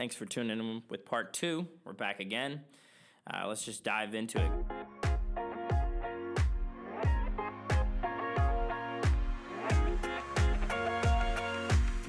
[0.00, 1.68] Thanks for tuning in with part two.
[1.84, 2.62] We're back again.
[3.30, 4.50] Uh, let's just dive into it.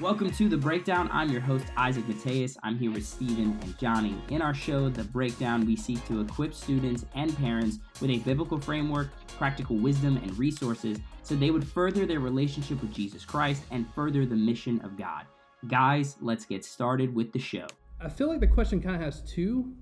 [0.00, 1.10] Welcome to The Breakdown.
[1.12, 2.56] I'm your host, Isaac Mateus.
[2.62, 4.16] I'm here with Stephen and Johnny.
[4.30, 8.58] In our show, The Breakdown, we seek to equip students and parents with a biblical
[8.58, 13.86] framework, practical wisdom, and resources so they would further their relationship with Jesus Christ and
[13.94, 15.26] further the mission of God.
[15.68, 17.66] Guys, let's get started with the show.
[18.04, 19.74] I feel like the question kind of has two,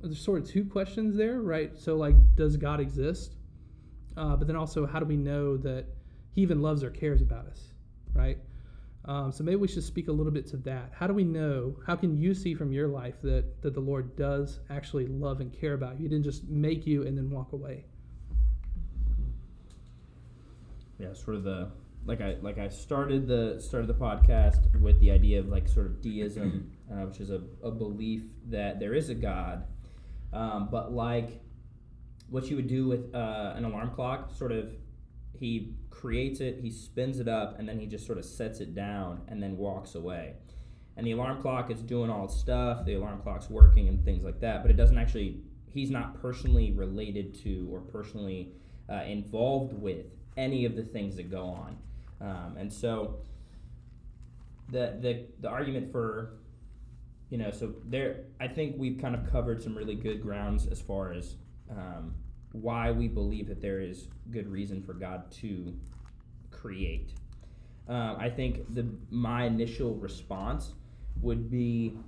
[0.00, 1.78] there's sort of two questions there, right?
[1.78, 3.36] So, like, does God exist?
[4.16, 5.86] Uh, but then also, how do we know that
[6.32, 7.72] He even loves or cares about us,
[8.14, 8.38] right?
[9.04, 10.92] Um, so maybe we should speak a little bit to that.
[10.94, 11.76] How do we know?
[11.86, 15.52] How can you see from your life that that the Lord does actually love and
[15.52, 16.04] care about you?
[16.04, 17.84] He didn't just make you and then walk away.
[20.98, 21.68] Yeah, sort of the
[22.04, 25.86] like I like I started the started the podcast with the idea of like sort
[25.86, 29.64] of deism, uh, which is a, a belief that there is a God,
[30.32, 31.42] um, but like
[32.28, 34.72] what you would do with uh, an alarm clock, sort of
[35.38, 38.74] he creates it, he spins it up, and then he just sort of sets it
[38.74, 40.34] down and then walks away.
[40.96, 44.24] And the alarm clock is doing all its stuff, the alarm clock's working and things
[44.24, 45.40] like that, but it doesn't actually,
[45.70, 48.52] he's not personally related to or personally
[48.90, 51.76] uh, involved with any of the things that go on.
[52.22, 53.16] Um, and so
[54.70, 56.34] the, the, the argument for,
[57.30, 60.80] you know, so there, I think we've kind of covered some really good grounds as
[60.80, 61.34] far as
[61.70, 62.14] um,
[62.52, 65.74] why we believe that there is good reason for God to
[66.50, 67.12] create.
[67.88, 70.74] Uh, I think the my initial response
[71.20, 71.98] would be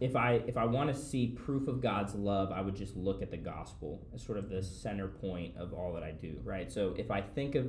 [0.00, 3.20] if I if I want to see proof of God's love, I would just look
[3.20, 6.72] at the gospel as sort of the center point of all that I do, right?
[6.72, 7.66] So if I think of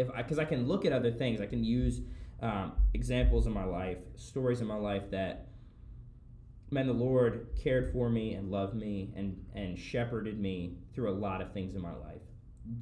[0.00, 2.00] if I because I can look at other things, I can use
[2.40, 5.48] um, examples in my life, stories in my life that
[6.70, 11.12] man, the Lord cared for me and loved me and and shepherded me through a
[11.12, 12.22] lot of things in my life.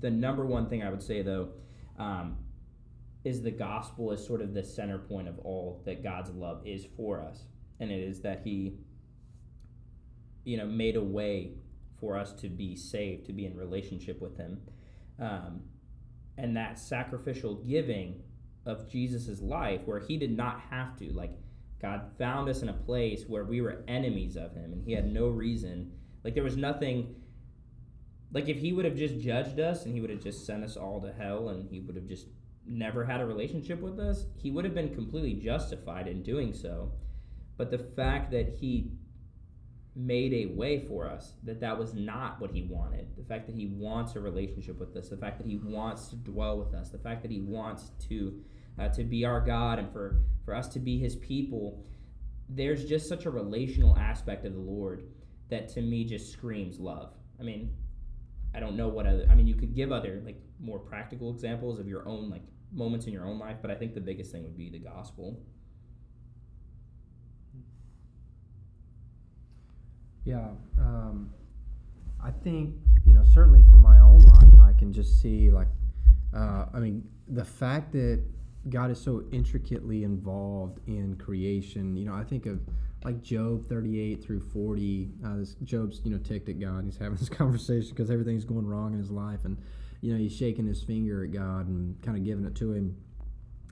[0.01, 1.51] The number one thing I would say though
[1.99, 2.37] um,
[3.25, 6.87] is the gospel is sort of the center point of all that God's love is
[6.97, 7.45] for us,
[7.81, 8.79] and it is that He,
[10.45, 11.55] you know, made a way
[11.99, 14.61] for us to be saved, to be in relationship with Him,
[15.19, 15.63] um,
[16.39, 18.23] and that sacrificial giving
[18.65, 21.33] of Jesus's life, where He did not have to like
[21.81, 25.13] God found us in a place where we were enemies of him and he had
[25.13, 25.93] no reason.
[26.25, 27.15] Like there was nothing
[28.33, 30.77] like if he would have just judged us and he would have just sent us
[30.77, 32.27] all to hell and he would have just
[32.67, 36.93] never had a relationship with us, he would have been completely justified in doing so.
[37.57, 38.93] But the fact that he
[39.99, 43.57] made a way for us that that was not what he wanted the fact that
[43.57, 46.91] he wants a relationship with us the fact that he wants to dwell with us
[46.91, 48.41] the fact that he wants to
[48.79, 51.85] uh, to be our God and for, for us to be his people,
[52.49, 55.05] there's just such a relational aspect of the Lord
[55.51, 57.13] that to me just screams love.
[57.41, 57.71] I mean,
[58.55, 61.79] I don't know what other, I mean, you could give other, like, more practical examples
[61.79, 62.43] of your own, like,
[62.73, 65.41] moments in your own life, but I think the biggest thing would be the gospel.
[70.29, 71.31] Yeah, um,
[72.23, 72.75] I think
[73.07, 75.69] you know certainly from my own life, I can just see like,
[76.37, 78.23] uh, I mean, the fact that
[78.69, 81.97] God is so intricately involved in creation.
[81.97, 82.61] You know, I think of
[83.05, 85.09] like Job 38 through 40.
[85.25, 86.85] Uh, this Job's you know ticked at God.
[86.85, 89.57] He's having this conversation because everything's going wrong in his life, and
[90.03, 92.99] you know he's shaking his finger at God and kind of giving it to him.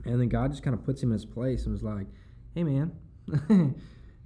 [0.07, 2.07] And then God just kind of puts him in his place and was like,
[2.55, 2.93] "Hey, man,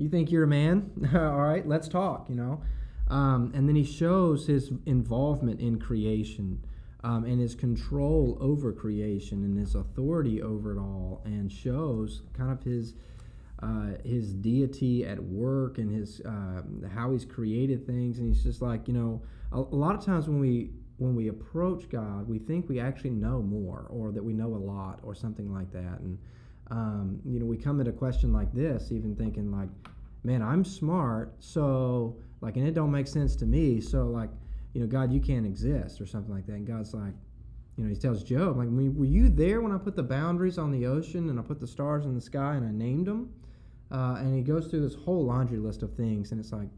[0.03, 1.11] you think you're a man?
[1.15, 2.62] All right, let's talk." You know.
[3.09, 6.62] Um, and then he shows his involvement in creation
[7.03, 12.53] um, and his control over creation and his authority over it all, and shows kind
[12.53, 12.94] of his
[13.62, 16.62] uh, his deity at work and his uh,
[16.94, 18.19] how he's created things.
[18.19, 19.22] And he's just like you know,
[19.53, 23.11] a, a, lot of times when we when we approach God, we think we actually
[23.11, 26.00] know more, or that we know a lot, or something like that.
[26.00, 26.19] And
[26.70, 29.69] um, you know, we come at a question like this, even thinking like,
[30.25, 34.31] man, I'm smart, so like, and it don't make sense to me, so like
[34.72, 36.55] you know, God, you can't exist or something like that.
[36.55, 37.14] And God's like,
[37.76, 40.70] you know, he tells Job, like, were you there when I put the boundaries on
[40.70, 43.32] the ocean and I put the stars in the sky and I named them?
[43.90, 46.31] Uh, and he goes through this whole laundry list of things.
[46.31, 46.69] And it's like,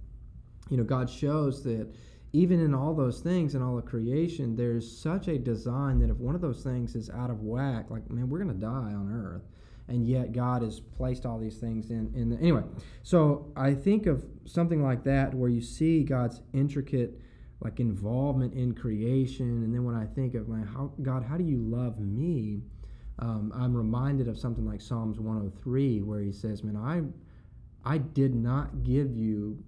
[0.71, 1.93] you know, God shows that
[2.33, 6.17] even in all those things and all the creation, there's such a design that if
[6.17, 9.13] one of those things is out of whack, like, man, we're going to die on
[9.13, 9.43] earth.
[9.89, 12.13] And yet God has placed all these things in.
[12.15, 12.63] in the, anyway,
[13.03, 17.21] so I think of something like that where you see God's intricate
[17.61, 19.63] like involvement in creation.
[19.65, 22.63] And then when I think of my how God, how do you love me?
[23.19, 27.03] Um, I'm reminded of something like Psalms 103, where He says, "Man, I
[27.85, 29.63] I did not give you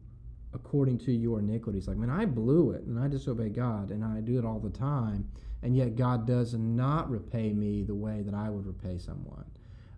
[0.55, 1.89] according to your iniquities.
[1.89, 4.71] Like, man, I blew it and I disobey God and I do it all the
[4.71, 5.29] time,
[5.63, 9.45] and yet God does not repay me the way that I would repay someone.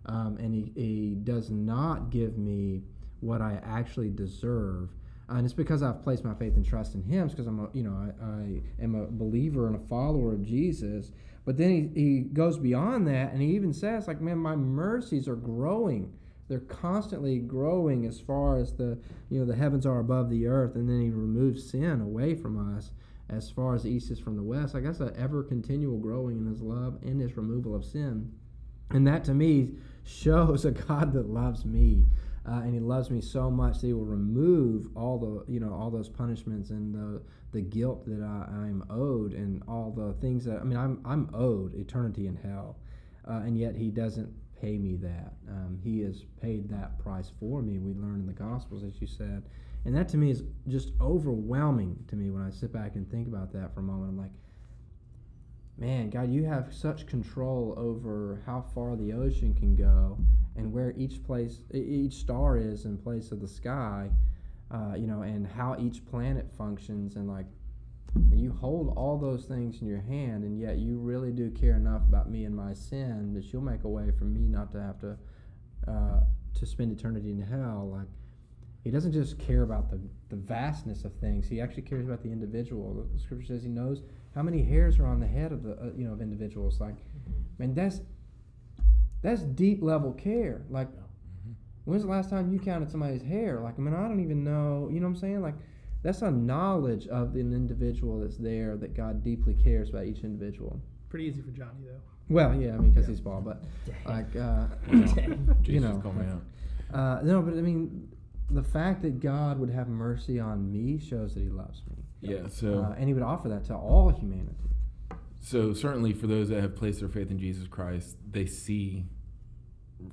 [0.07, 2.83] Um, and he, he does not give me
[3.19, 4.89] what I actually deserve.
[5.29, 7.27] And it's because I've placed my faith and trust in Him.
[7.27, 11.11] Because I'm, a, you know, I, I am a believer and a follower of Jesus.
[11.45, 15.27] But then he, he goes beyond that, and he even says, like, man, my mercies
[15.27, 16.13] are growing
[16.47, 18.97] they're constantly growing as far as the
[19.29, 22.75] you know the heavens are above the earth and then he removes sin away from
[22.75, 22.91] us
[23.29, 26.37] as far as the east is from the west i guess an ever continual growing
[26.37, 28.31] in his love and his removal of sin
[28.91, 29.71] and that to me
[30.07, 32.05] shows a god that loves me
[32.47, 35.73] uh, and he loves me so much that he will remove all the you know
[35.73, 37.21] all those punishments and the
[37.51, 41.29] the guilt that I, I'm owed and all the things that I mean I'm I'm
[41.33, 42.77] owed eternity in hell,
[43.27, 45.33] uh, and yet he doesn't pay me that.
[45.49, 47.77] Um, he has paid that price for me.
[47.77, 49.43] We learn in the Gospels, as you said.
[49.85, 53.27] And that to me is just overwhelming to me when I sit back and think
[53.27, 54.09] about that for a moment.
[54.09, 54.31] I'm like,
[55.77, 60.17] man, God, you have such control over how far the ocean can go
[60.55, 64.09] and where each place, each star is in place of the sky,
[64.71, 67.45] uh, you know, and how each planet functions and like
[68.31, 72.01] you hold all those things in your hand, and yet you really do care enough
[72.07, 74.99] about me and my sin that you'll make a way for me not to have
[74.99, 75.17] to
[75.87, 76.21] uh,
[76.55, 77.89] to spend eternity in hell.
[77.93, 78.07] Like
[78.87, 79.99] he doesn't just care about the,
[80.29, 83.05] the vastness of things; he actually cares about the individual.
[83.13, 84.01] The scripture says he knows
[84.33, 86.79] how many hairs are on the head of the uh, you know of individuals.
[86.79, 87.33] Like, mm-hmm.
[87.57, 87.99] man, that's
[89.21, 90.61] that's deep level care.
[90.69, 91.51] Like, mm-hmm.
[91.83, 93.59] when's the last time you counted somebody's hair?
[93.59, 94.87] Like, I mean, I don't even know.
[94.89, 95.41] You know what I'm saying?
[95.41, 95.55] Like
[96.01, 100.79] that's a knowledge of an individual that's there that God deeply cares about each individual.
[101.09, 101.99] Pretty easy for Johnny though.
[102.29, 103.11] Well, yeah, I mean, because yeah.
[103.11, 103.65] he's bald, but
[104.05, 104.67] like, uh,
[105.65, 106.01] you know,
[106.93, 108.07] uh, no, but I mean,
[108.49, 112.03] the fact that God would have mercy on me shows that He loves me.
[112.21, 112.47] Yeah.
[112.49, 114.55] So, uh, and He would offer that to all humanity.
[115.41, 119.05] So certainly, for those that have placed their faith in Jesus Christ, they see,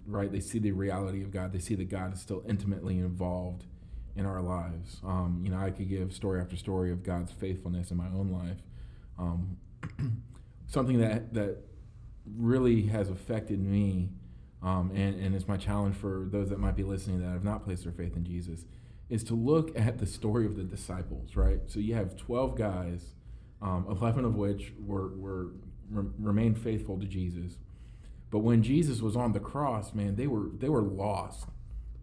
[0.07, 0.31] right?
[0.31, 1.53] They see the reality of God.
[1.53, 3.65] They see that God is still intimately involved
[4.17, 5.01] in our lives.
[5.05, 8.31] Um, you know, I could give story after story of God's faithfulness in my own
[8.31, 8.59] life.
[9.19, 9.57] Um,
[10.69, 11.59] something that that
[12.37, 14.11] really has affected me,
[14.65, 17.65] um, and and it's my challenge for those that might be listening that have not
[17.65, 18.65] placed their faith in Jesus,
[19.09, 21.37] is to look at the story of the disciples.
[21.37, 21.61] Right.
[21.67, 23.15] So you have twelve guys,
[23.63, 25.53] um, eleven of which were were
[25.91, 27.59] re- remained faithful to Jesus.
[28.31, 31.47] But when Jesus was on the cross, man, they were they were lost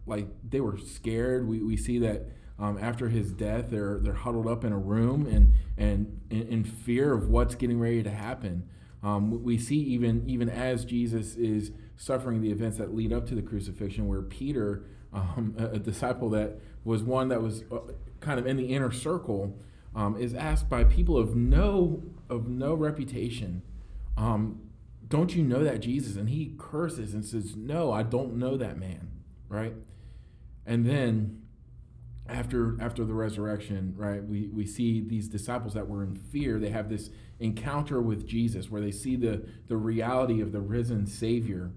[0.06, 1.48] like they were scared.
[1.48, 2.28] We, we see that
[2.60, 6.64] um, after his death, they're they're huddled up in a room and and in, in
[6.64, 8.70] fear of what's getting ready to happen.
[9.04, 13.36] Um, we see even even as Jesus is suffering the events that lead up to
[13.36, 14.84] the crucifixion, where Peter,
[15.14, 17.80] um, a, a, disciple that was one that was uh,
[18.20, 19.60] kind of in the inner circle,
[19.96, 23.62] um, is asked by people of no of no reputation,
[24.18, 24.62] um,
[25.08, 28.78] "Don't you know that Jesus?" And he curses and says, "No, I don't know that
[28.78, 29.12] man."
[29.50, 29.74] Right
[30.66, 31.42] and then
[32.28, 36.60] after after the resurrection, right, we, we see these disciples that were in fear.
[36.60, 37.10] They have this
[37.40, 41.72] encounter with Jesus where they see the, the reality of the risen Savior.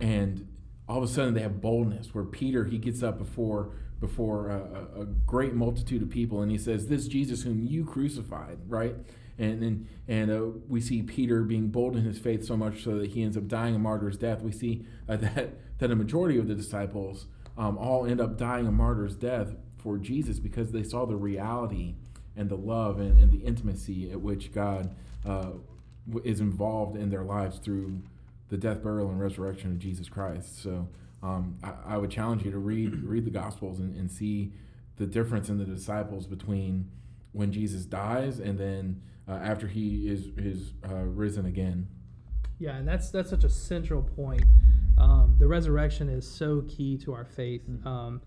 [0.00, 0.48] And
[0.88, 5.02] all of a sudden they have boldness where Peter, he gets up before before a,
[5.02, 8.94] a great multitude of people and he says, This Jesus whom you crucified, right?
[9.38, 12.98] And and, and uh, we see Peter being bold in his faith so much so
[12.98, 14.42] that he ends up dying a martyr's death.
[14.42, 18.66] We see uh, that, that a majority of the disciples um, all end up dying
[18.66, 21.94] a martyr's death for Jesus because they saw the reality
[22.36, 24.94] and the love and, and the intimacy at which God
[25.26, 25.52] uh,
[26.24, 28.00] is involved in their lives through
[28.50, 30.62] the death, burial, and resurrection of Jesus Christ.
[30.62, 30.88] So
[31.22, 34.52] um, I, I, would challenge you to read read the Gospels and, and, see
[34.96, 36.90] the difference in the disciples between
[37.32, 41.88] when Jesus dies and then uh, after he is is uh, risen again.
[42.58, 44.44] Yeah, and that's that's such a central point
[45.00, 47.62] um, the resurrection is so key to our faith.
[47.68, 47.88] Mm-hmm.
[47.88, 48.20] Um,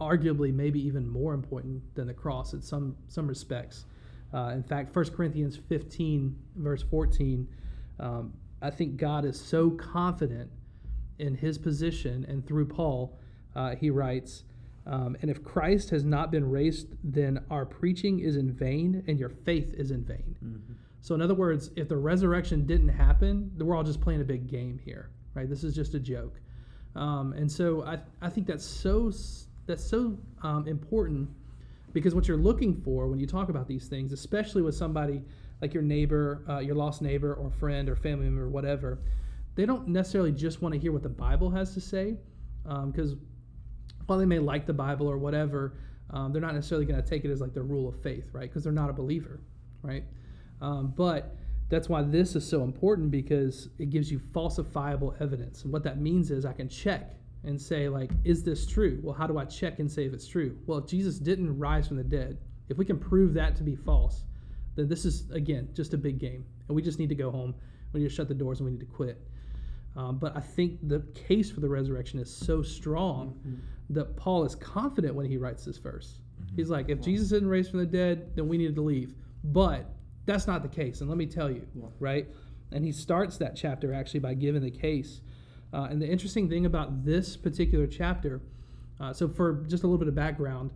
[0.00, 3.86] arguably, maybe even more important than the cross in some some respects.
[4.32, 7.48] Uh, in fact, 1 Corinthians 15, verse 14,
[7.98, 10.50] um, I think God is so confident
[11.18, 13.18] in his position, and through Paul,
[13.54, 14.44] uh, he writes,
[14.86, 19.18] um, And if Christ has not been raised, then our preaching is in vain, and
[19.18, 20.36] your faith is in vain.
[20.44, 20.72] Mm-hmm.
[21.02, 24.24] So, in other words, if the resurrection didn't happen, then we're all just playing a
[24.24, 25.48] big game here right?
[25.48, 26.40] This is just a joke.
[26.96, 29.12] Um, and so I, I think that's so
[29.66, 31.28] that's so um, important
[31.92, 35.22] because what you're looking for when you talk about these things, especially with somebody
[35.60, 39.00] like your neighbor, uh, your lost neighbor or friend or family member whatever,
[39.54, 42.16] they don't necessarily just want to hear what the Bible has to say
[42.62, 43.20] because um,
[44.06, 45.74] while they may like the Bible or whatever,
[46.10, 48.48] um, they're not necessarily going to take it as like their rule of faith, right?
[48.48, 49.40] Because they're not a believer,
[49.82, 50.04] right?
[50.60, 51.36] Um, but
[51.68, 55.62] that's why this is so important because it gives you falsifiable evidence.
[55.62, 57.14] And what that means is I can check
[57.44, 58.98] and say, like, is this true?
[59.02, 60.58] Well, how do I check and say if it's true?
[60.66, 62.38] Well, if Jesus didn't rise from the dead,
[62.68, 64.24] if we can prove that to be false,
[64.76, 66.44] then this is, again, just a big game.
[66.68, 67.54] And we just need to go home.
[67.92, 69.20] We need to shut the doors and we need to quit.
[69.96, 73.56] Um, but I think the case for the resurrection is so strong mm-hmm.
[73.90, 76.20] that Paul is confident when he writes this verse.
[76.40, 76.56] Mm-hmm.
[76.56, 79.14] He's like, if Jesus didn't raise from the dead, then we needed to leave.
[79.42, 79.92] But
[80.26, 81.00] that's not the case.
[81.00, 81.86] And let me tell you, yeah.
[81.98, 82.28] right?
[82.72, 85.20] And he starts that chapter actually by giving the case.
[85.72, 88.40] Uh, and the interesting thing about this particular chapter,
[89.00, 90.70] uh, so for just a little bit of background,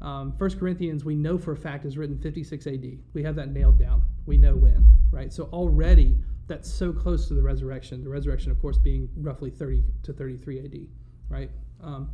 [0.00, 2.98] um, 1 Corinthians, we know for a fact, is written 56 AD.
[3.12, 4.02] We have that nailed down.
[4.26, 5.32] We know when, right?
[5.32, 6.16] So already
[6.46, 8.02] that's so close to the resurrection.
[8.02, 10.78] The resurrection, of course, being roughly 30 to 33 AD,
[11.28, 11.50] right?
[11.82, 12.10] Um,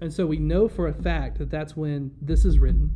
[0.00, 2.90] and so we know for a fact that that's when this is written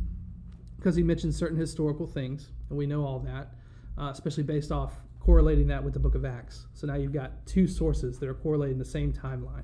[0.77, 3.55] because he mentions certain historical things, and we know all that,
[3.97, 6.67] uh, especially based off correlating that with the book of Acts.
[6.73, 9.63] So now you've got two sources that are correlating the same timeline.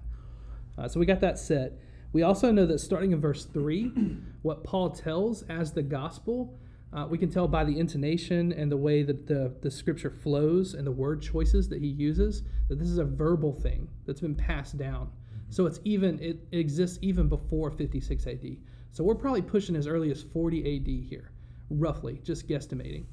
[0.78, 1.74] Uh, so we got that set.
[2.14, 3.92] We also know that starting in verse 3,
[4.42, 6.58] what Paul tells as the gospel,
[6.94, 10.74] uh, we can tell by the intonation and the way that the, the scripture flows
[10.74, 14.36] and the word choices that he uses that this is a verbal thing that's been
[14.36, 15.10] passed down.
[15.50, 18.58] So it's even it, it exists even before 56 AD.
[18.92, 21.32] So we're probably pushing as early as 40 AD here,
[21.70, 23.06] roughly, just guesstimating.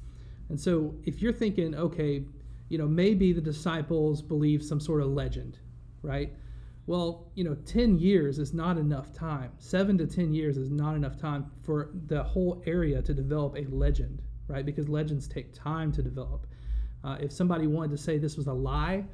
[0.49, 2.23] And so if you're thinking, okay,
[2.67, 5.57] you know, maybe the disciples believe some sort of legend,
[6.01, 6.33] right?
[6.89, 9.51] Well, you know, 10 years is not enough time.
[9.59, 13.65] Seven to 10 years is not enough time for the whole area to develop a
[13.69, 14.65] legend, right?
[14.65, 16.47] Because legends take time to develop.
[17.03, 19.05] Uh, if somebody wanted to say this was a lie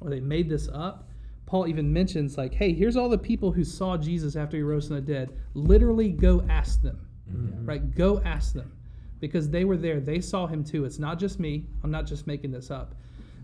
[0.00, 1.08] or they made this up,
[1.46, 4.88] Paul even mentions, like, hey, here's all the people who saw Jesus after he rose
[4.88, 5.30] from the dead.
[5.54, 7.64] Literally go ask them, mm-hmm.
[7.64, 7.94] right?
[7.94, 8.72] Go ask them
[9.20, 10.00] because they were there.
[10.00, 10.84] They saw him too.
[10.84, 11.66] It's not just me.
[11.84, 12.96] I'm not just making this up.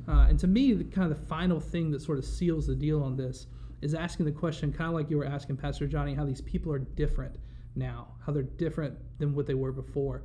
[0.08, 2.74] Uh, and to me, the kind of the final thing that sort of seals the
[2.74, 3.46] deal on this
[3.82, 6.72] is asking the question, kind of like you were asking Pastor Johnny, how these people
[6.72, 7.36] are different
[7.74, 10.24] now, how they're different than what they were before.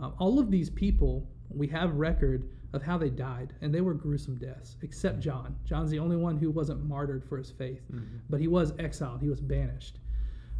[0.00, 3.94] Uh, all of these people, we have record of how they died, and they were
[3.94, 5.56] gruesome deaths, except John.
[5.64, 8.16] John's the only one who wasn't martyred for his faith, mm-hmm.
[8.28, 9.98] but he was exiled, he was banished.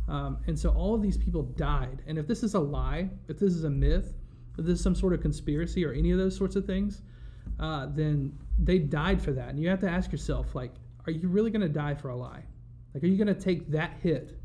[0.09, 2.03] Um, and so all of these people died.
[2.07, 4.15] And if this is a lie, if this is a myth,
[4.57, 7.03] if this is some sort of conspiracy or any of those sorts of things,
[7.59, 9.49] uh, then they died for that.
[9.49, 10.75] And you have to ask yourself, like,
[11.07, 12.43] are you really going to die for a lie?
[12.95, 14.39] Like, are you going to take that hit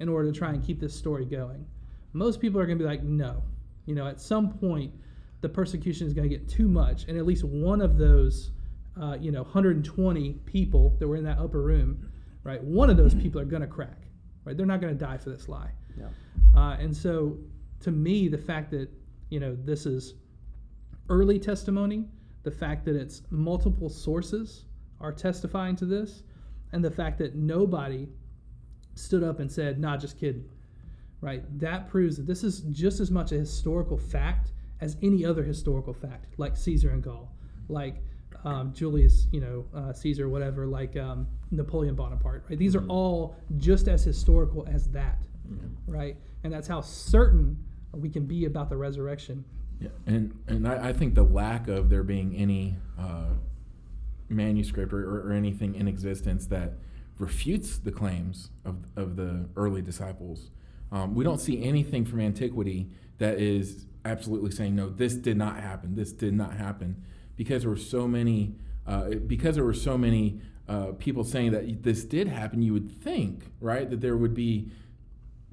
[0.00, 1.66] in order to try and keep this story going?
[2.12, 3.42] Most people are going to be like, no.
[3.86, 4.92] You know, at some point,
[5.40, 8.52] the persecution is going to get too much, and at least one of those,
[9.00, 12.10] uh, you know, 120 people that were in that upper room,
[12.44, 12.62] right?
[12.62, 14.06] One of those people are going to crack,
[14.44, 14.56] right?
[14.56, 15.70] They're not going to die for this lie.
[15.98, 16.06] Yeah.
[16.56, 17.36] Uh, and so,
[17.80, 18.88] to me, the fact that
[19.30, 20.14] you know this is
[21.08, 22.06] early testimony,
[22.44, 24.66] the fact that it's multiple sources
[25.02, 26.22] are testifying to this,
[26.72, 28.08] and the fact that nobody
[28.94, 30.48] stood up and said, "Nah, just kidding,"
[31.20, 31.44] right?
[31.58, 35.94] That proves that this is just as much a historical fact as any other historical
[35.94, 37.30] fact, like Caesar and Gaul,
[37.68, 38.02] like
[38.44, 42.58] um, Julius, you know, uh, Caesar, whatever, like um, Napoleon Bonaparte, right?
[42.58, 42.90] These mm-hmm.
[42.90, 45.68] are all just as historical as that, mm-hmm.
[45.90, 46.16] right?
[46.42, 47.56] And that's how certain
[47.92, 49.44] we can be about the resurrection.
[49.80, 53.30] Yeah, and and I, I think the lack of there being any uh,
[54.32, 56.74] manuscript or, or, anything in existence that
[57.18, 60.50] refutes the claims of, of the early disciples.
[60.90, 65.60] Um, we don't see anything from antiquity that is absolutely saying no this did not
[65.60, 67.00] happen this did not happen
[67.36, 68.54] because there were so many
[68.86, 72.90] uh, because there were so many uh, people saying that this did happen you would
[72.90, 74.70] think right that there would be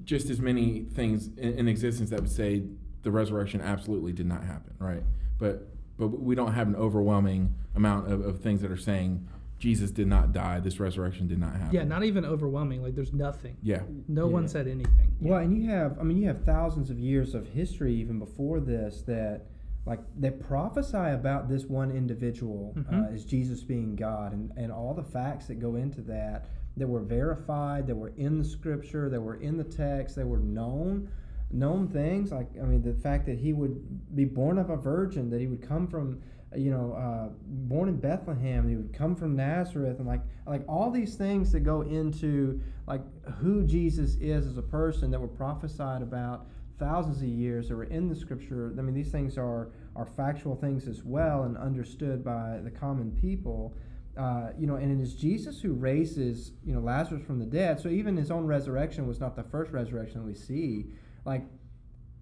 [0.04, 2.62] just as many things in, in existence that would say
[3.02, 5.04] the resurrection absolutely did not happen right
[5.38, 5.68] but
[6.00, 9.28] but we don't have an overwhelming amount of, of things that are saying
[9.58, 10.58] Jesus did not die.
[10.58, 11.74] This resurrection did not happen.
[11.74, 12.82] Yeah, not even overwhelming.
[12.82, 13.56] Like there's nothing.
[13.62, 13.82] Yeah.
[14.08, 14.32] No yeah.
[14.32, 15.14] one said anything.
[15.20, 18.58] Well, and you have, I mean, you have thousands of years of history even before
[18.58, 19.42] this that,
[19.86, 23.04] like, they prophesy about this one individual uh, mm-hmm.
[23.04, 26.86] uh, as Jesus being God, and and all the facts that go into that that
[26.86, 31.10] were verified, that were in the Scripture, that were in the text, that were known
[31.52, 35.28] known things like i mean the fact that he would be born of a virgin
[35.30, 36.20] that he would come from
[36.56, 38.68] you know, uh, born in Bethlehem.
[38.68, 43.02] He would come from Nazareth, and like like all these things that go into like
[43.38, 46.46] who Jesus is as a person that were prophesied about
[46.78, 48.74] thousands of years that were in the Scripture.
[48.76, 53.12] I mean, these things are are factual things as well and understood by the common
[53.12, 53.74] people.
[54.16, 57.80] uh, you know, and it is Jesus who raises, you know, Lazarus from the dead.
[57.80, 60.86] So even his own resurrection was not the first resurrection we see.
[61.24, 61.44] Like,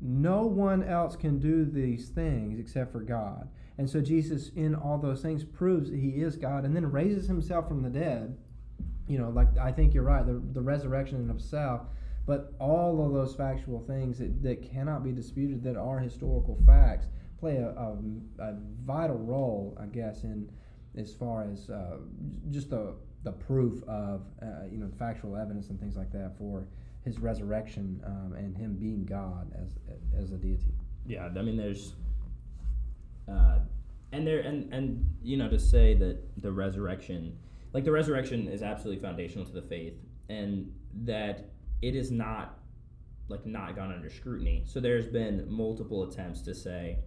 [0.01, 3.49] no one else can do these things except for God.
[3.79, 7.27] And so Jesus, in all those things, proves that he is God and then raises
[7.27, 8.37] himself from the dead.
[9.07, 11.83] You know, like I think you're right, the, the resurrection in himself,
[12.27, 17.07] but all of those factual things that, that cannot be disputed, that are historical facts,
[17.41, 17.97] play a, a,
[18.41, 20.51] a vital role, I guess, in
[20.97, 21.99] as far as uh,
[22.51, 26.67] just the the proof of uh, you know factual evidence and things like that for
[27.09, 29.71] his resurrection um, and him being God as
[30.21, 30.75] as a deity.
[31.07, 31.95] Yeah, I mean, there's,
[33.33, 33.61] uh,
[34.13, 37.39] and there, and and you know, to say that the resurrection,
[37.73, 39.95] like the resurrection, is absolutely foundational to the faith,
[40.29, 40.71] and
[41.05, 41.51] that
[41.81, 42.59] it is not,
[43.29, 44.65] like, not gone under scrutiny.
[44.67, 46.99] So there's been multiple attempts to say,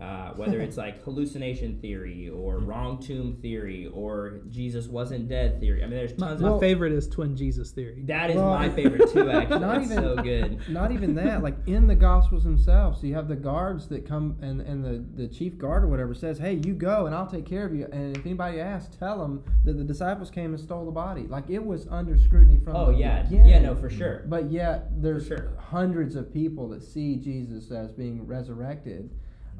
[0.00, 5.84] uh, whether it's like hallucination theory or wrong tomb theory or Jesus wasn't dead theory.
[5.84, 6.60] I mean, there's My, tons my of.
[6.60, 8.02] favorite is twin Jesus theory.
[8.06, 9.30] That is Well, my favorite too.
[9.30, 10.68] Actually, not That's even- so good.
[10.68, 14.60] Not even that, like in the Gospels themselves, you have the guards that come and,
[14.62, 17.64] and the, the chief guard or whatever says, Hey, you go and I'll take care
[17.64, 17.86] of you.
[17.92, 21.28] And if anybody asks, tell them that the disciples came and stole the body.
[21.28, 23.46] Like it was under scrutiny from Oh the yeah, beginning.
[23.46, 24.24] yeah, no, for sure.
[24.26, 25.52] But yet, there's sure.
[25.56, 29.10] hundreds of people that see Jesus as being resurrected.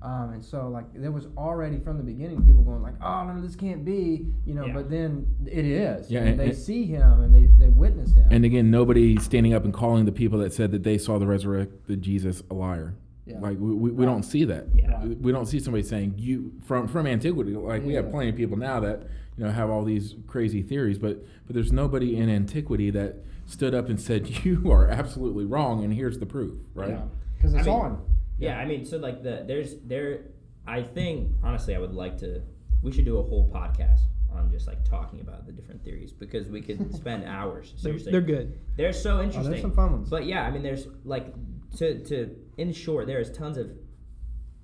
[0.04, 3.40] Um, and so, like, there was already from the beginning people going, like, oh, no,
[3.40, 4.74] this can't be, you know, Yeah.
[4.74, 6.10] but then it is.
[6.10, 8.28] Yeah, and and- they and- see him and they, they witness him.
[8.30, 11.26] And again, nobody standing up and calling the people that said that they saw the
[11.26, 12.94] resurrected Jesus a liar.
[13.24, 13.38] Yeah.
[13.40, 14.66] Like we, we, we don't see that.
[14.74, 15.02] Yeah.
[15.02, 17.52] We- We don't see somebody saying you from from antiquity.
[17.56, 19.04] Like we have plenty of people now that
[19.38, 23.74] you know have all these crazy theories, but but there's nobody in antiquity that stood
[23.74, 26.98] up and said you are absolutely wrong, and here's the proof, right?
[27.38, 28.02] Because it's I mean, on.
[28.38, 30.22] Yeah, I mean, so like the there's there,
[30.66, 32.42] I think honestly, I would like to.
[32.82, 34.00] We should do a whole podcast
[34.32, 37.72] on just like talking about the different theories because we could spend hours.
[37.76, 38.58] Seriously, they're good.
[38.76, 39.50] They're so Oh, interesting.
[39.50, 40.10] there's some fun ones.
[40.10, 41.32] But yeah, I mean, there's like
[41.78, 43.70] to to in short, there is tons of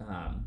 [0.06, 0.46] um,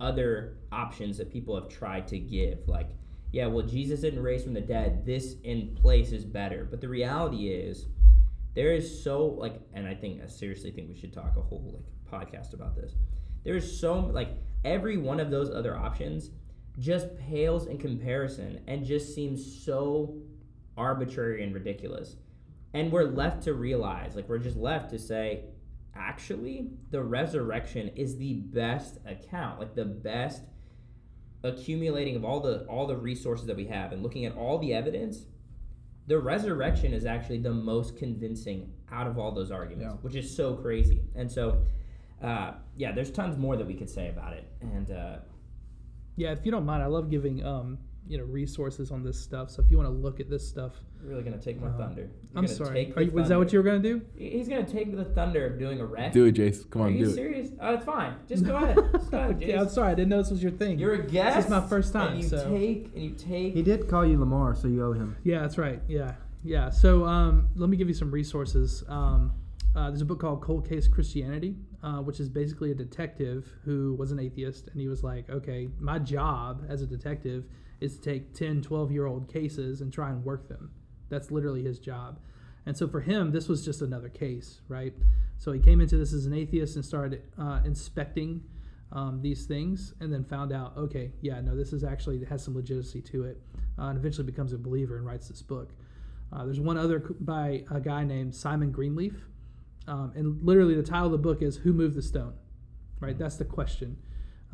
[0.00, 2.58] other options that people have tried to give.
[2.66, 2.90] Like,
[3.32, 5.06] yeah, well, Jesus didn't raise from the dead.
[5.06, 6.66] This in place is better.
[6.68, 7.86] But the reality is,
[8.54, 11.72] there is so like, and I think I seriously think we should talk a whole
[11.74, 12.92] like podcast about this.
[13.44, 14.30] There is so like
[14.64, 16.30] every one of those other options
[16.78, 20.16] just pales in comparison and just seems so
[20.76, 22.16] arbitrary and ridiculous.
[22.72, 25.44] And we're left to realize, like, we're just left to say,
[25.94, 30.42] actually, the resurrection is the best account, like the best
[31.44, 34.72] accumulating of all the all the resources that we have and looking at all the
[34.72, 35.26] evidence
[36.06, 39.98] the resurrection is actually the most convincing out of all those arguments Yeah.
[40.02, 41.62] which is so crazy and so
[42.22, 45.16] uh, yeah there's tons more that we could say about it and uh,
[46.16, 49.50] Yeah, if you don't mind, I love giving um, you know resources on this stuff.
[49.50, 51.76] So if you want to look at this stuff, you're really gonna take my Uh,
[51.78, 52.86] thunder You're I'm sorry.
[52.86, 54.00] take Are the you, is that what you were gonna do?
[54.16, 56.68] he's gonna take the thunder of doing a wreck Do it, Jace.
[56.70, 57.14] Come are on, you do it.
[57.14, 59.92] serious oh it's fine just go ahead just go ahead yeah, I'm sorry.
[59.92, 60.78] I didn't know this was your thing.
[60.78, 63.54] you're a guest This is my first time, and you so- take and you take
[63.54, 65.16] He did call you Lamar, so you owe him.
[65.24, 65.80] Yeah, that's right.
[65.88, 66.68] Yeah, yeah.
[66.70, 68.84] So um, let me give you some resources.
[68.88, 69.32] Um,
[69.74, 73.94] uh, there's a book called Cold Case Christianity, uh, which is basically a detective who
[73.98, 77.44] was an atheist, and he was like, okay, my job as a detective
[77.84, 80.70] is to take 10, 12 year old cases and try and work them.
[81.08, 82.18] That's literally his job.
[82.66, 84.94] And so for him, this was just another case, right?
[85.38, 88.42] So he came into this as an atheist and started uh, inspecting
[88.92, 92.54] um, these things and then found out, okay, yeah, no, this is actually has some
[92.54, 93.42] legitimacy to it,
[93.78, 95.72] uh, and eventually becomes a believer and writes this book.
[96.32, 99.14] Uh, there's one other by a guy named Simon Greenleaf,
[99.86, 102.34] um, and literally the title of the book is "Who Moved the Stone?"
[103.00, 103.98] Right, that's the question,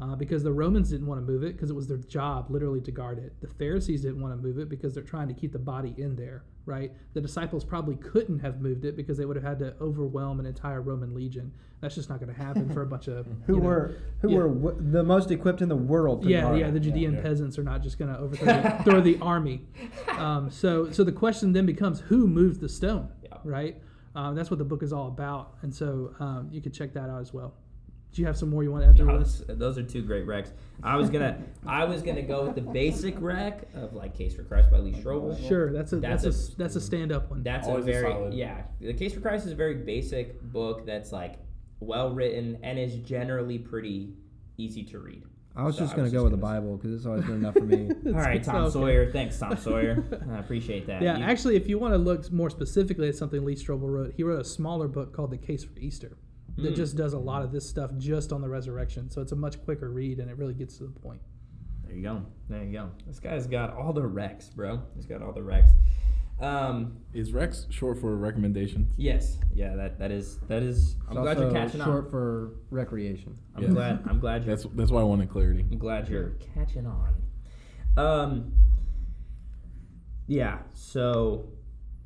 [0.01, 2.81] uh, because the Romans didn't want to move it because it was their job literally
[2.81, 3.35] to guard it.
[3.41, 6.17] The Pharisees didn't want to move it because they're trying to keep the body in
[6.17, 6.45] there.
[6.67, 10.39] Right, the disciples probably couldn't have moved it because they would have had to overwhelm
[10.39, 11.53] an entire Roman legion.
[11.81, 14.31] That's just not going to happen for a bunch of Who you know, were who
[14.31, 14.37] yeah.
[14.37, 16.23] were w- the most equipped in the world?
[16.23, 16.71] To yeah, guard yeah.
[16.71, 17.23] The Judean yeah.
[17.23, 19.63] peasants are not just going to overthrow the, throw the army.
[20.11, 23.09] Um, so, so the question then becomes, who moved the stone?
[23.25, 23.39] Yeah.
[23.43, 23.83] Right.
[24.15, 27.09] Um, that's what the book is all about, and so um, you could check that
[27.09, 27.55] out as well.
[28.13, 29.43] Do you have some more you want to add to No, this?
[29.47, 30.53] those are two great wrecks.
[30.83, 34.43] I was gonna, I was gonna go with the basic wreck of like Case for
[34.43, 35.47] Christ by Lee Strobel.
[35.49, 37.43] Sure, that's a that's, That's a, that's a stand up one.
[37.45, 38.35] That's Always a a very solid.
[38.35, 38.63] yeah.
[38.81, 41.37] The Case for Christ is a very basic book that's like
[41.79, 44.15] well written and is generally pretty
[44.59, 45.23] easy to read.
[45.55, 47.61] I was So just gonna go with the Bible because it's always been enough for
[47.65, 47.91] me.
[48.07, 48.73] All right, Tom Okay.
[48.73, 49.11] Sawyer.
[49.13, 50.03] Thanks, Tom Sawyer.
[50.33, 51.01] I appreciate that.
[51.03, 54.15] Yeah, You- actually, if you want to look more specifically at something Lee Strobel wrote,
[54.17, 56.17] he wrote a smaller book called The Case for Easter
[56.63, 56.77] that Mm.
[56.77, 59.11] just does a lot of this stuff just on the resurrection.
[59.11, 61.21] So it's a much quicker read and it really gets to the point.
[61.87, 62.23] There you go.
[62.49, 62.91] There you go.
[63.07, 64.81] This guy's got all the recs, bro.
[64.95, 65.71] He's got all the recs.
[66.41, 68.95] Um, Is Rex short for recommendations?
[68.97, 70.97] yes, yeah, that that is that is.
[71.07, 71.95] I'm It's glad you're catching short on.
[72.03, 73.37] Short for recreation.
[73.55, 73.69] I'm Yeah.
[73.71, 74.03] glad.
[74.07, 74.57] I'm glad you're.
[74.57, 75.67] That's that's why I wanted clarity.
[75.71, 77.15] I'm glad you're catching on.
[77.99, 78.53] Um.
[80.27, 80.61] Yeah.
[80.73, 81.51] So.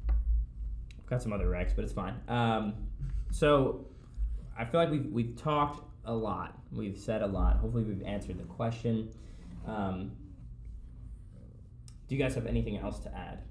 [0.08, 2.14] I've got some other recs, but it's fine.
[2.26, 2.74] Um.
[3.30, 3.86] So,
[4.58, 6.58] I feel like we've we've talked a lot.
[6.72, 7.56] We've said a lot.
[7.56, 9.10] Hopefully, we've answered the question.
[9.66, 10.12] Um.
[12.06, 13.42] Do you guys have anything else to add?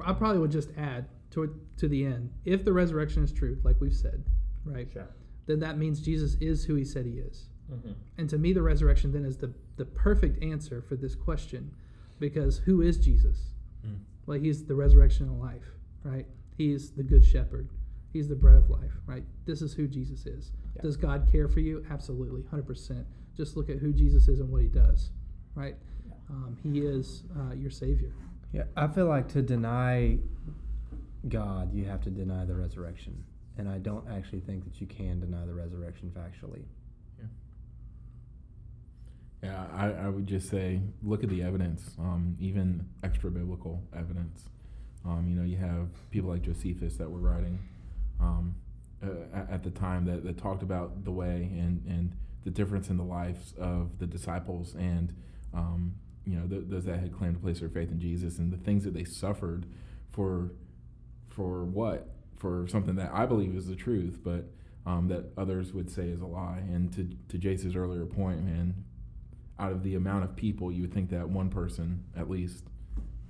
[0.00, 2.30] I probably would just add to it to the end.
[2.44, 4.24] If the resurrection is true, like we've said,
[4.64, 5.08] right, Sure.
[5.46, 7.48] then that means Jesus is who he said he is.
[7.72, 7.92] Mm-hmm.
[8.18, 11.72] And to me, the resurrection then is the, the perfect answer for this question
[12.18, 13.52] because who is Jesus?
[13.86, 13.98] Mm.
[14.26, 15.66] Like, he's the resurrection and life,
[16.02, 16.26] right?
[16.56, 17.68] He's the good shepherd.
[18.16, 19.22] He's the bread of life, right?
[19.44, 20.52] This is who Jesus is.
[20.74, 20.80] Yeah.
[20.80, 21.84] Does God care for you?
[21.90, 23.04] Absolutely, 100%.
[23.36, 25.10] Just look at who Jesus is and what he does,
[25.54, 25.76] right?
[26.08, 26.14] Yeah.
[26.30, 28.14] Um, he is uh, your Savior.
[28.52, 30.16] Yeah, I feel like to deny
[31.28, 33.22] God, you have to deny the resurrection.
[33.58, 36.62] And I don't actually think that you can deny the resurrection factually.
[39.42, 44.48] Yeah, I, I would just say look at the evidence, um, even extra biblical evidence.
[45.04, 47.58] Um, you know, you have people like Josephus that were writing
[48.20, 48.54] um,
[49.02, 49.08] uh,
[49.50, 53.04] at, the time that, that talked about the way and, and the difference in the
[53.04, 55.14] lives of the disciples and,
[55.52, 58.52] um, you know, th- those that had claimed to place their faith in Jesus and
[58.52, 59.66] the things that they suffered
[60.12, 60.52] for,
[61.28, 62.08] for what?
[62.36, 64.50] For something that I believe is the truth, but
[64.86, 66.62] um, that others would say is a lie.
[66.68, 68.84] And to, to Jace's earlier point, man,
[69.58, 72.64] out of the amount of people, you would think that one person at least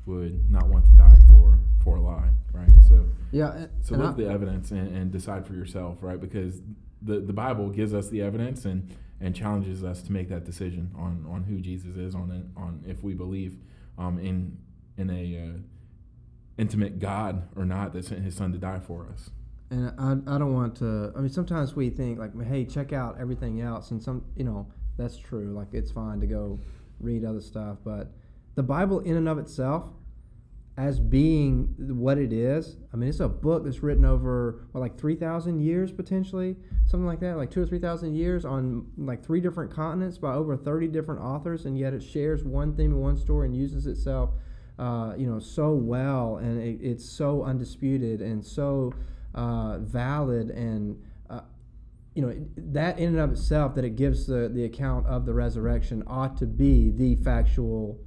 [0.06, 2.70] would not want to die for for a lie, right?
[2.88, 6.20] So Yeah, and, so and look at the evidence and, and decide for yourself, right?
[6.20, 6.62] Because
[7.02, 8.88] the the Bible gives us the evidence and
[9.20, 13.02] and challenges us to make that decision on on who Jesus is, on on if
[13.02, 13.58] we believe
[13.98, 14.58] um, in
[14.96, 15.58] in a uh,
[16.58, 19.30] intimate God or not that sent His Son to die for us.
[19.70, 21.12] And I, I don't want to.
[21.16, 24.66] I mean, sometimes we think like, hey, check out everything else, and some, you know,
[24.96, 25.52] that's true.
[25.52, 26.60] Like, it's fine to go
[27.00, 28.12] read other stuff, but
[28.56, 29.84] the Bible, in and of itself,
[30.78, 34.98] as being what it is, I mean, it's a book that's written over what, like
[34.98, 39.24] three thousand years potentially, something like that, like two or three thousand years on like
[39.24, 43.00] three different continents by over thirty different authors, and yet it shares one theme and
[43.00, 44.30] one story and uses itself,
[44.78, 48.92] uh, you know, so well, and it, it's so undisputed and so
[49.34, 51.40] uh, valid and uh,
[52.14, 55.32] you know that in and of itself that it gives the, the account of the
[55.32, 57.98] resurrection ought to be the factual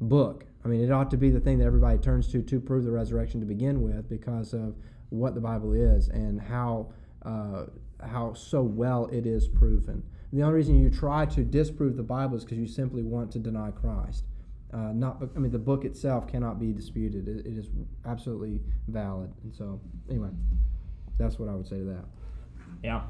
[0.00, 2.84] book i mean it ought to be the thing that everybody turns to to prove
[2.84, 4.74] the resurrection to begin with because of
[5.10, 7.64] what the bible is and how uh,
[8.04, 12.36] how so well it is proven the only reason you try to disprove the bible
[12.36, 14.24] is because you simply want to deny christ
[14.72, 17.28] uh, not, I mean, the book itself cannot be disputed.
[17.28, 17.68] It, it is
[18.04, 19.32] absolutely valid.
[19.44, 19.80] And so,
[20.10, 20.30] anyway,
[21.18, 22.04] that's what I would say to that.
[22.82, 23.02] Yeah.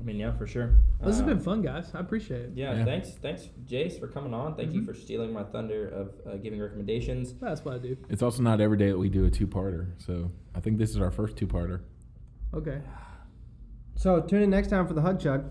[0.00, 0.74] I mean, yeah, for sure.
[1.02, 1.90] This has been fun, guys.
[1.94, 2.52] I appreciate it.
[2.54, 2.84] Yeah, Yeah.
[2.84, 4.54] thanks, thanks, Jace, for coming on.
[4.54, 4.86] Thank you Mhm.
[4.86, 7.34] for stealing my thunder of uh, giving recommendations.
[7.34, 7.96] That's what I do.
[8.08, 10.98] It's also not every day that we do a two-parter, so I think this is
[10.98, 11.80] our first two-parter.
[12.54, 12.80] Okay.
[13.96, 15.50] So, tune in next time for the Hug Chug.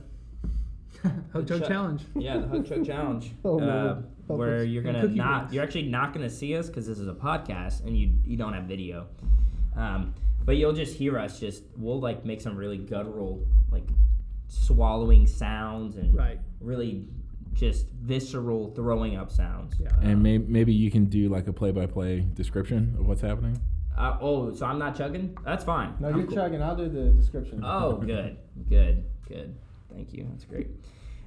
[1.34, 1.68] Hug Chug.
[1.68, 2.02] Challenge.
[2.16, 5.54] Yeah, the Hug Chug Challenge, Oh, uh, where you're gonna not, rings.
[5.54, 8.54] you're actually not gonna see us because this is a podcast and you you don't
[8.54, 9.08] have video,
[9.76, 10.14] um,
[10.46, 11.42] but you'll just hear us.
[11.42, 13.84] Just we'll like make some really guttural like
[14.48, 16.40] swallowing sounds and Right.
[16.60, 17.08] really
[17.54, 19.74] just visceral throwing up sounds.
[19.80, 19.90] Yeah.
[20.02, 23.60] And may, maybe you can do like a play-by-play description of what's happening.
[23.98, 25.36] Uh, oh, so I'm not chugging?
[25.44, 25.96] That's fine.
[26.00, 26.36] No, I'm you're cool.
[26.36, 26.62] chugging.
[26.62, 27.62] I'll do the description.
[27.64, 28.38] Oh, good,
[28.70, 29.56] good, good.
[29.92, 30.28] Thank you.
[30.30, 30.68] That's great.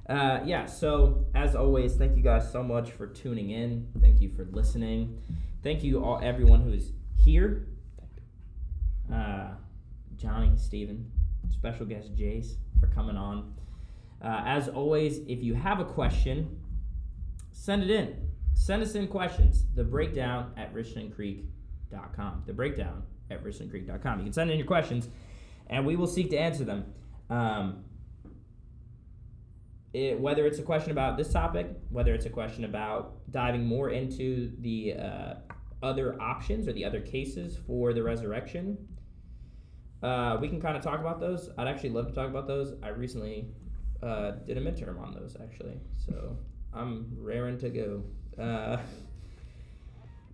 [0.07, 0.65] Uh, yeah.
[0.65, 3.87] So as always, thank you guys so much for tuning in.
[3.99, 5.19] Thank you for listening.
[5.63, 7.67] Thank you all, everyone who is here.
[9.13, 9.49] Uh,
[10.15, 11.11] Johnny, Steven,
[11.51, 13.53] special guest Jace for coming on.
[14.23, 16.59] Uh, as always, if you have a question,
[17.51, 18.29] send it in.
[18.53, 19.65] Send us in questions.
[19.75, 22.43] The breakdown at richlandcreek.com.
[22.45, 24.19] The breakdown at richlandcreek.com.
[24.19, 25.09] You can send in your questions,
[25.67, 26.85] and we will seek to answer them.
[27.29, 27.83] Um,
[29.93, 33.89] it, whether it's a question about this topic, whether it's a question about diving more
[33.89, 35.33] into the uh,
[35.83, 38.77] other options or the other cases for the resurrection,
[40.03, 41.49] uh, we can kind of talk about those.
[41.57, 42.73] I'd actually love to talk about those.
[42.81, 43.47] I recently
[44.01, 45.79] uh, did a midterm on those, actually.
[46.05, 46.37] So
[46.73, 48.03] I'm raring to go.
[48.41, 48.77] Uh,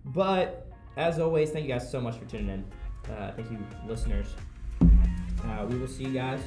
[0.06, 2.64] but as always, thank you guys so much for tuning in.
[3.12, 4.34] Uh, thank you, listeners.
[4.80, 6.40] Uh, we will see you guys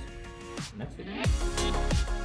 [0.78, 2.18] next week.